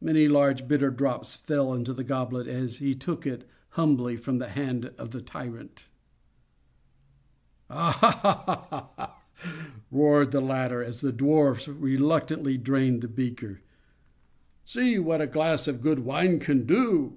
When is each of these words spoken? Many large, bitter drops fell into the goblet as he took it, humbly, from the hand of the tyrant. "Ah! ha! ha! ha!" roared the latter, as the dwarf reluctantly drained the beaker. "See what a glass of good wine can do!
Many 0.00 0.28
large, 0.28 0.68
bitter 0.68 0.90
drops 0.92 1.34
fell 1.34 1.74
into 1.74 1.92
the 1.92 2.04
goblet 2.04 2.46
as 2.46 2.76
he 2.76 2.94
took 2.94 3.26
it, 3.26 3.44
humbly, 3.70 4.14
from 4.14 4.38
the 4.38 4.50
hand 4.50 4.92
of 4.96 5.10
the 5.10 5.20
tyrant. 5.20 5.88
"Ah! 7.68 7.90
ha! 7.90 8.44
ha! 8.46 8.90
ha!" 9.36 9.82
roared 9.90 10.30
the 10.30 10.40
latter, 10.40 10.80
as 10.80 11.00
the 11.00 11.12
dwarf 11.12 11.66
reluctantly 11.80 12.56
drained 12.56 13.02
the 13.02 13.08
beaker. 13.08 13.62
"See 14.64 15.00
what 15.00 15.20
a 15.20 15.26
glass 15.26 15.66
of 15.66 15.80
good 15.80 15.98
wine 16.04 16.38
can 16.38 16.66
do! 16.66 17.16